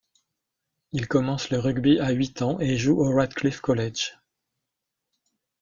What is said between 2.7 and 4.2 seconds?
joue au Ratcliffe College.